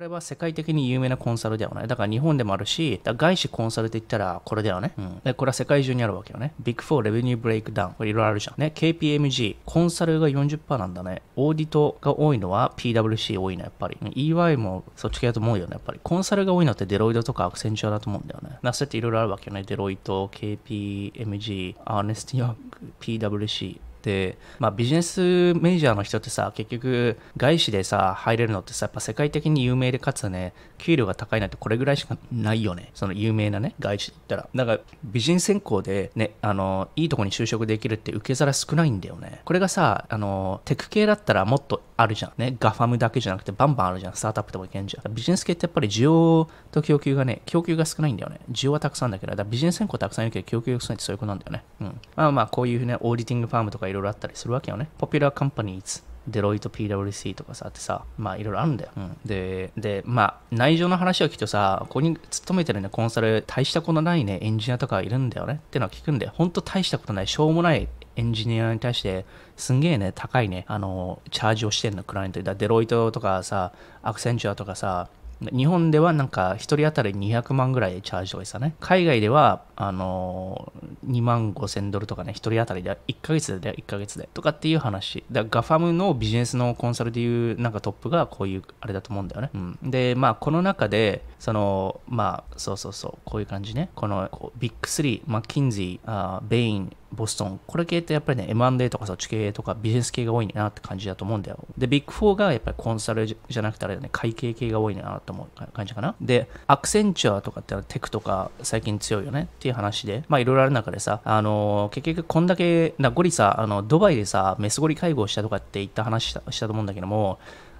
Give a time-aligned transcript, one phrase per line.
[0.00, 1.86] これは世界的に有名なコンサルだよね。
[1.86, 4.94] だから日本でもあるし、外資コンサルって言ったらこれだよね。
[4.96, 6.54] うん、でこれは世界中にあるわけよね。
[6.58, 7.92] Big 4 revenue breakdown。
[7.92, 8.58] これいろいろあるじゃん。
[8.58, 11.20] ね、KPMG、コンサルが40%なんだね。
[11.36, 13.98] audit が多いのは PWC 多いの、やっぱり。
[14.00, 16.00] EY もそっち系だと思うよね、やっぱり。
[16.02, 18.56] コンサルが多いのってデロイトとかアクセンチュアだと思うんだよね。
[18.62, 19.64] なそうやっていろいろあるわけよね。
[19.64, 22.56] デロイト、KPMG、アーネスト・ヤング、
[23.00, 23.89] PWC。
[24.02, 32.90] で、まあ、 business major の人ってさ結局外資でさ入れるのってさやっぱ世界的に有名でかつね給料が高いなんてこれぐらいしかないよね。
[32.94, 34.66] その有名なね外資って言ったら。
[34.66, 39.40] だから美人専攻でねあのいいとこに就職できるって受け皿少ないんだよね。
[39.44, 42.32] これがさあのテク系だったらもっとあるじゃん。
[42.36, 44.14] ねガファムだけじゃなくてバンバンあるじゃん。
[44.14, 45.14] スタートアップでもいけんじゃん。
[45.14, 48.40] ビジネス系ってやっぱり需要と供給がね供給が少ないんだよね。
[48.50, 51.64] 需要はたくさんだけどだビジネス専攻たくさんいるけど供給が少ないってそういうことなんだよね。
[51.80, 52.00] うん。
[52.16, 54.88] まあまあこういうねオーディティングファームとかいろいろあったりするわけよね。
[54.98, 58.90] ポピュラーカンパニーズ、デロイト PWC とかさ、ってさ、まあいろいろあるんだよ。
[58.96, 65.54] うん、で、で、まあ内情の話を聞くとさ、ここに勤めてるね、コンサル、大したことないね、エンジニアとかいるんだよね。
[65.54, 66.32] ってのは聞くんだよ。
[66.34, 67.88] ほんと大したことない、しょうもない
[68.20, 69.24] エンジニアに対して
[69.56, 72.54] すんげえね、高いね、あの、チャージをしてんの、クライアントで。
[72.54, 75.08] デロイトとかさ、アクセンチュアとかさ、
[75.40, 78.74] 日本ではなんか1人当たり200万ぐらいチャージとかしたね。
[78.78, 80.70] 海外では、あの、
[81.06, 85.24] 2万5000ドルとかね、1人当たりで1ヶ月で1ヶ月でとかっていう話。
[85.32, 89.50] だガファムのビジネスのコンサルでいうなんかトップがこういうあれだと思うんだよね。
[89.54, 93.88] うん、で、まあこの中で、その、まあそうそうそう、こういう感じね。
[93.94, 97.60] このビッグ3、マッキンジー、あベイン、ボストン。
[97.66, 101.58] これ系ってやっぱりね、M&A とかそっち系とかビジネス系が多いなって感じだと思うんだよ。
[101.76, 106.14] で、ビッグ4がやっぱりコンサルじゃなくてあれだね、会計系が多いなと思う感じかな？
[106.20, 109.42] で、アクセンチュアとかってテクとか最近強いよね？
[109.42, 117.38] っていう話で、まあいろいろある中でさ、あのー、結局こんだけ、なゴリさ、あの、ドバイでさ、メスゴリ会合したとかって言った話したしたと思うんだけども、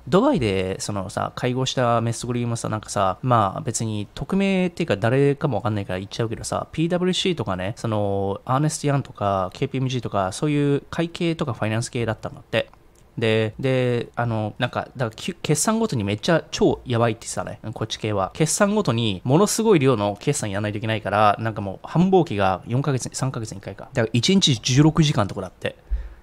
[0.09, 12.71] ドバイでそのさ、会合したメスゴリーもさ、なんかさ、まあ別に匿名っていうか誰かもわかんないから言っちゃうけどさ、PWC とかね、そのアーネスティアンとか KPMG とかそういう会計とかファイナンス系だったんだって。
[13.19, 18.31] で、で、あの、なんか、だから決算ごとにめっちゃ超やばいって言ってたね、こっち系は。
[18.35, 23.91] 決算ごとにものすごい量の決算やらないといけないから、なんかもう繁忙期が4ヶ月、3ヶ月に1回か。
[23.93, 25.77] だから1日16時間とかだって。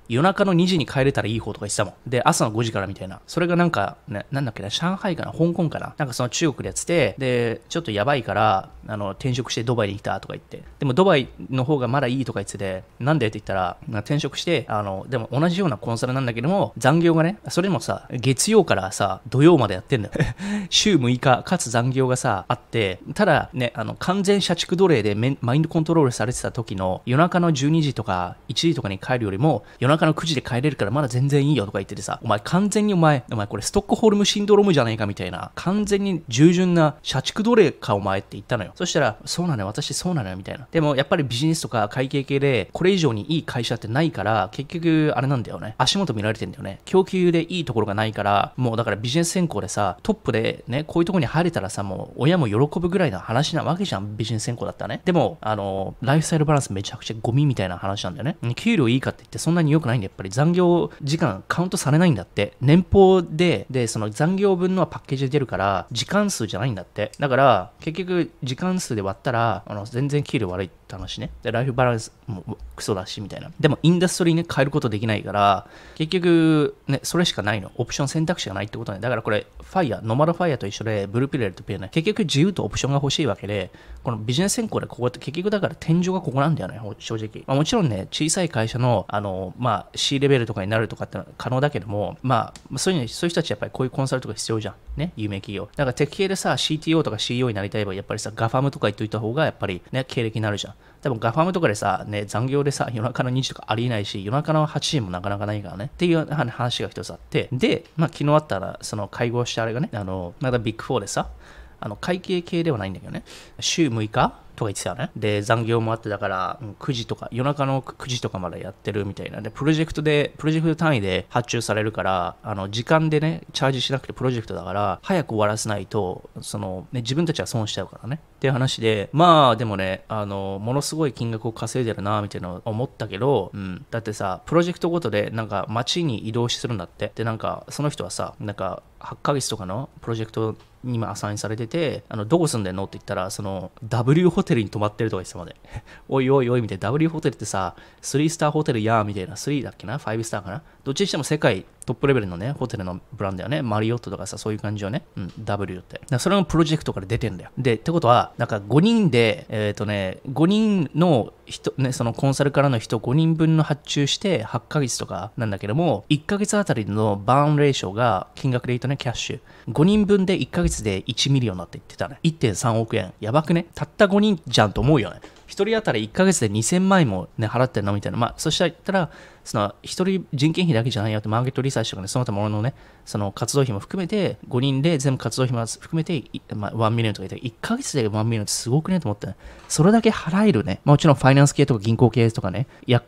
[0.09, 1.93] 夜中の2時に帰れたらいい方とか言ってたもん。
[2.09, 3.19] で、朝の5時からみたいな。
[3.27, 5.93] それがなんか、ね、なんだっけな、上海かな、香港かな。
[5.97, 10.63] なんかその中国でやってて、で、ちょっとやばいから、あの、転職してドバイに来たとか言って。
[10.79, 20.13] でもドバイの方がまだいいとか言ってて、なんでって言ったら、転職して、あの、でも同じようなコンサルなんだけども、残業がね、それもさ、月曜からさ、土曜までやってんだよ。
[20.69, 38.71] 週6日、かつ残業がさ、あって、ただね、あの、完全社畜奴隷でマインドコントロールされてた時の夜中の12時とか1時とかに帰るよりも、夜中中の9時で帰れるからまだ全然いいよとか言っててさ、お前完全にお前、お前これストックホルムシンドロームじゃないかみたいな、完全に従順な社畜奴隷かお前って言ったのよ。
[38.75, 40.67] そしたら、そうなのよ、私そうなのよみたいな。
[40.71, 45.75] でもやっぱりビジネスとか会計系で、これ以上にいい会社ってないから、結局あれなんだよね。
[45.77, 46.79] 足元見られてんだよね。
[46.85, 55.01] 供給でいいところがないから、もうだからビジネス専攻でさ、トップでね、こういうところに入れたらさ、もう親も喜ぶぐらいの話なわけじゃん、ビジネス専攻だったね。
[55.05, 58.37] でも、あの、ライフスタイルバランスめちゃくちゃゴミみたいな話なんだよね。
[58.55, 62.53] 給料いいかって言ってそんなに良くないんでやっぱり残業時間カウントされないんだって。
[62.61, 67.11] 年俸で、で、その残業分のパッケージで出るから、時間数じゃないんだって。
[67.19, 71.29] だから、結局、時間数で割ったら、あの、全然給料悪いって話ね。
[71.43, 73.51] で、ライフバランスもクソだし、みたいな。
[73.59, 77.71] でも、インダストリーね、変えることできないから、結局、ね、それしかないの。
[77.75, 78.99] オプション選択肢がないってことね。
[78.99, 83.71] だからこれ、ファイヤー、ノマルファイヤーと一緒で、ブルーピレルとピレね、結局自由とオプションが欲しいわけで、
[84.03, 87.43] このビジネス選考でここって結局だから天井がここなんだよね、正直。
[87.45, 94.75] まあ、もちろんね、小さい会社の、あの、まあ、C レベルとかになるとかって可能だけども、まあ、そういうそういう人たちやっぱりこういうコンサルとか必要じゃん。
[94.97, 95.69] ね、有名企業。
[95.75, 100.73] だからテク系でさ、CTO とか CEO になりたい場合、やっぱりさ、ガファムとか言っといた方が、やっぱりね、経歴になるじゃん。
[101.01, 105.85] でもガファムとかでさ、ね、残業でさ、夜中の2時とかありえないし、夜中の8時もなかなかないからね。
[105.85, 111.29] っていう話が一つあって、で、まあ昨日あったら、その会合してあれがね、あの、またビッグ4でさ、
[111.79, 113.23] あの会計系ではないんだけどね、
[113.59, 115.11] 週6日とか言ってたよね。
[115.15, 119.39] で、残業もあって、だから、9時とか、夜中の9時とかまでやってるみたいな。
[119.39, 128.19] で、プロジェクトで、プロジェクト単位で発注されるから、あの、時間でね、チャージしなくてプロジェクトだから、早く終わらせないと、その、ね、自分たちは損しちゃうからね。
[128.37, 133.85] っていう話で、まあ、でもね、あの、ものすごい金額を稼いでるな、みたいなの思ったけど、うん。
[133.91, 137.11] だってさ、プロジェクトごとで、なんか、街に移動するんだって。
[137.13, 140.55] で、なんか、その人はさ、なんか、8ヶ月とかのプロジェクト
[140.87, 142.85] に今アサインされてて、あの、どこ住んでんの？
[142.85, 145.55] って言ったら、その、W ホテルに泊まってるとか言ってたまで。
[146.09, 146.81] おいおいおい、みたいな。
[146.81, 149.35] W ホテルってさ、3スターホテルやーみたいな。
[149.35, 150.63] 3だっけな ?5 スターかな？
[150.83, 153.61] どっちにしても世界トップレベルのね、ホテルのブランドだよね。
[153.61, 155.03] マリオットとかさ、そういう感じよね。
[155.15, 156.01] うん、W って。
[156.19, 157.51] それのプロジェクトから出てんだよ。
[157.57, 169.39] で、ってことは、なんか5人で、えっ、ー、とね、5人の人、ね、そのコンサルからの人5人分の発注して8ヶ月とかなんだけども、1ヶ月あたりのバーンレーションが金額で言うとね、キャッシュ。
[169.71, 172.19] 5人分で1ヶ月で1 million になって言ってたね。
[172.23, 173.13] 1.3億円。
[173.21, 173.65] やばくね？
[173.73, 175.21] たった5人じゃんと思うよね。
[175.47, 177.93] 1人当たり1ヶ月で2000万円も、ね、払ってるの？
[177.93, 178.17] みたいな。
[178.17, 179.09] まあ、そしたら、
[179.47, 182.73] その1人人件費だけじゃないよって、マーケットリサーチとかね、その他もののね、
[183.05, 186.21] その活動費も含めて、5人で全部活動費も含めて、
[186.53, 189.29] まあ、1 million とか言って、1ヶ月で1 million ってすごくねと思って、
[189.69, 190.81] それだけ払えるね。
[190.83, 192.67] もちろんファイナンス系とか銀行系とかね、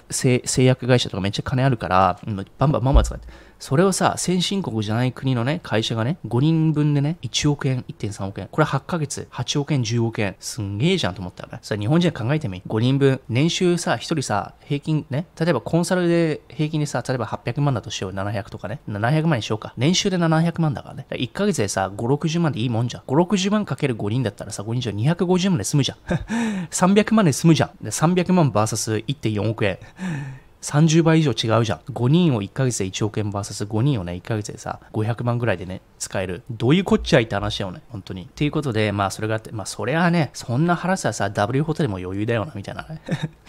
[0.10, 2.20] 製薬会社とかめっちゃ金あるから、
[2.58, 3.28] バンバンバンバン使って。
[3.60, 8.48] それをさ、先進国じゃない国のね、会社がね、5人分でね、1億円、1.3億円。
[8.50, 10.38] これ8ヶ月、8億円、10億円。
[10.40, 11.60] すんげえじゃんと思ったよね。
[11.62, 12.64] さ、日本人は考えてみ。
[12.66, 18.12] 5人分、年収さ、1人さ、平均ね、例えばコンサルで平均でさ、例えば800万だとしよう。
[18.14, 18.80] 700とかね。
[18.88, 19.74] 700万にしようか。
[19.76, 21.06] 年収で700万だからね。
[21.10, 23.04] 1ヶ月でさ、5、60万でいいもんじゃん。
[23.04, 25.98] 5、60万かける5人だったらさ、5人じゃ250万で済むじゃん。
[26.72, 27.84] 300万で済むじゃん。
[27.84, 29.80] で、300万 VS1.4 億円。
[30.62, 31.80] 30倍以上違うじゃん。
[31.92, 36.44] 5人を1ヶ月で1億円 VS5 人をね、1ヶ月でさ、500万ぐらいでね、使える。
[36.52, 38.24] どういうこっちゃいって話よね、本当に。
[38.24, 43.02] っていうことで、まあそれがあって、まあそれはね、そんな払ったらさ、W ホテルも余裕だよな、みたいなね。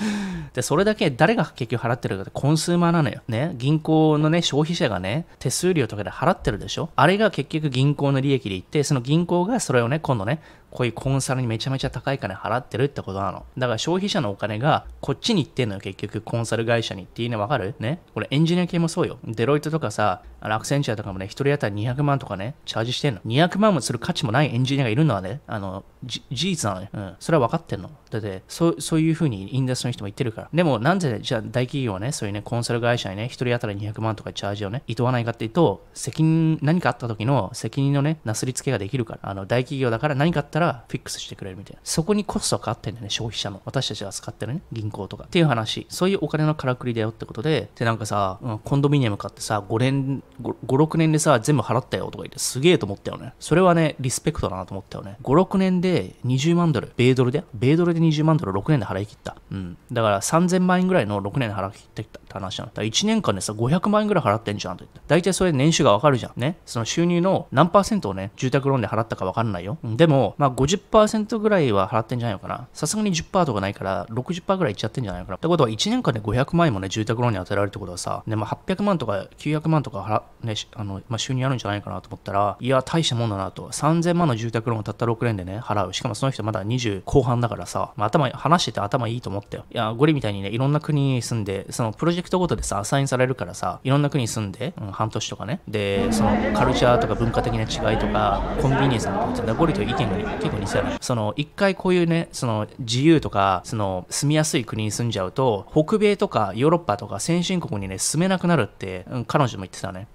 [0.54, 3.22] で、それだけ誰が結局払ってるかってコンスーマーなのよ。
[3.28, 3.54] ね。
[3.56, 10.40] 銀行のね、消費者がね、手数料とかで払ってるでしょあれが結局銀行の利益でいって、その銀行がそれをね、今度ね、
[10.70, 13.44] こういうコンサルにめちゃめちゃ高い金払ってるってことなの。
[13.58, 17.74] だから消費者のお金がこっちに行ってんのよ、結局コンサル会社にっていうのわかる？
[17.80, 18.00] ね。
[18.14, 19.18] これエンジニア系もそうよ。
[19.24, 23.20] デロイトとかさ、アクセンチャーとかもね、1人当たり200万とかね、チャージしてんの。
[23.26, 26.88] 200万もする価値もないエンジニアがいるのはね、あの、事実なのよ。
[26.92, 27.16] うん。
[27.20, 27.90] それは分かってんの。
[28.10, 30.48] だって、そうそういうふうにインダストの人も言ってるから。
[30.52, 39.30] でも、なんで、じゃあ大企業はね、そういうね、コンサル会社にね、1人当たり200万とかチャージをね、いとわないかっていうと、責任、何かあった時の責任のね、なすりつけができるから。
[39.30, 41.80] あの、大企業だから何かあったらフィックスしてくれるみたいな。
[41.84, 43.60] そこにコストがかかってんだよね、消費者の。
[43.64, 45.24] 私たちが使ってるね、銀行とか。
[45.24, 45.86] っていう話。
[45.88, 53.34] そういうお金のからくりだよってことで、で、なんかさ、うん、コンドミニアム買ってさ、5年、5、6年でさ、全部払ったよとか言って、すげえと思ったよね。
[53.38, 55.16] それはね、リスペクトだなと思ったよね。
[55.22, 59.36] 5、6年でで20万ドル、米ドルで、米ドルで20万ドル6年で払い切った。
[59.50, 59.76] うん。
[59.92, 62.70] だから3000万円ぐらいの6年で払い切ってきたって話なの。
[62.70, 65.00] だから1年間でさ、500万円ぐらい払ってんじゃんと言って。
[65.08, 66.32] 大体それ年収がわかるじゃん。
[66.40, 66.58] ね。
[66.66, 69.78] その収入の何パーセントをね、住宅ローンで払ったかわかんないよ。
[69.82, 72.68] でも、まあ50%ぐらいは払ってんじゃないのかな。
[72.72, 75.36] さすがに10%とかないから、60%ぐらいいっちゃってんじゃないかな。
[75.36, 80.00] ってことは1年間で500万円もね、住宅ローンに当てられるってことはさ、ね、まあ800万とか900万とか
[80.42, 83.68] 払、ね、あの、まあ収入あるんじゃないかなと思ったら、いや、大したもんだなと。
[83.70, 85.92] 3000万の住宅ローンをたった6年でね、払う。
[85.92, 89.64] しかもその人まだ20後半だからさ、まあ、頭、話してて頭いいと思ったよ。
[89.70, 95.60] いや、ゴリみたいにね、いろんな国に住んで、そのプロジェクトごとでさ、アサインされるからさ、いろんな国に住んで、うん、半年とかね。
[95.68, 100.84] で、そのカルチャーとか文化的な違いとか、コンビニエンスなことってゴリと意見が結構似せる。
[101.00, 110.06] その、一回こういうね、その自由とか、その住みやすい国に住んじゃうと、北米とかヨーロッパとか先進国にね、住めなくなるって、うん、彼女も言ってたね。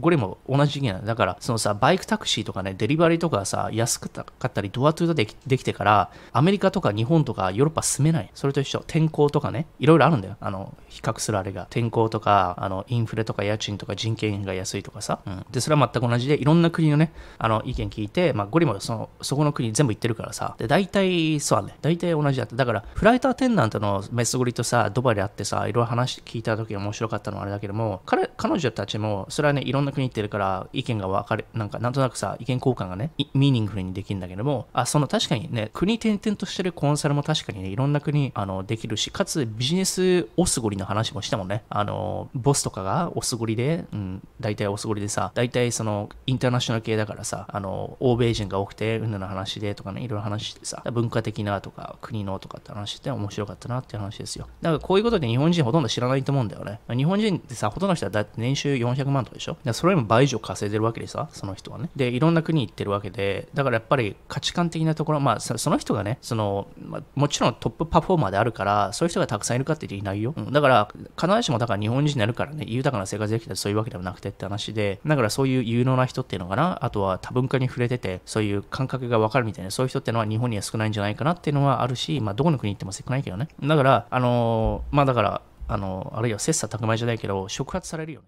[0.00, 1.00] ゴリも同じ意見だ。
[1.00, 4.08] だから、そのさ、バイクタクシーとかね、デリバリーとかさ、安か
[4.46, 8.30] ったり、ドアトゥードでできてから、アメリカとか日本とかヨーロッパ住めない。
[8.34, 8.82] それと一緒。
[8.86, 10.36] 天候とかね、いろいろあるんだよ。
[10.40, 11.66] あの、比較するあれが。
[11.70, 15.20] 天候とか、あの、インフレとか家賃とか人件費が安いとかさ。
[15.26, 15.46] うん。
[15.50, 20.56] で、それは全く同じで、いろんな国のね、あの、意見聞いて、まあ、ゴリもその、そこの国全部行ってるからさ。
[20.58, 21.76] で、大体、そうね。
[21.82, 22.56] 大体同じだった。
[22.56, 41.62] だから、フライトアテンダントのメスゴリとさ、ドバイで会ってさ、いろいろ話聞いた時面白かったのはあれだけども、彼、彼女たちも、それはね、いろんな国行ってるから、意見が分かれ、なんか、なんとなくさ、意見交換がね、 meaningful にできるんだけども、あ、その確かにね、国転々としてるコンサルも確かにね、いろんな国、あの、できるし、かつビジネスオスゴリの話もしたもんね。
[41.70, 54.48] あの、ボスとかがオスゴリで、うん、大体オスゴリでさ、大体その、インターナショナル系だからさ、あの、欧米人が多くて、うんぬの話でとかね、いろいろ話してさ、文化的なとか、国のとかって話して面白かったなっていう話ですよ。
[54.60, 56.80] だからこういうことで日本人ほとんど知らないと思うんだよね。
[56.88, 59.56] 日本人ってさ、ほとんどの人はだって年収400万とかでしょ？
[59.72, 61.90] それよりも倍以上稼いでるわけでさ、その人はね。
[61.96, 70.34] で、いろんな国行ってるわけで、だからやっぱり価値観的なところ、まあ、その人がね、その、まあ、もちろんトップパフォーマーであるから、そういう人がたくさんいるかって言っていないよ。
[70.36, 70.88] うん、だから、
[71.20, 83.48] 必ずしもだから日本人になるからね、豊かな生活できたらそういうわけではなくてって話で、だからそういう有能な人っていうのかな、あとは多文化に触れてて、そういう感覚がわかるみたいな、そういう人っていうのは日本には少ないんじゃないかなっていうのはあるし、まあ、どこの国行っても少ないけどね。
[83.62, 88.22] だから、あの、まあだから、あの、あるいは切磋琢磨じゃないけど、触発されるよね。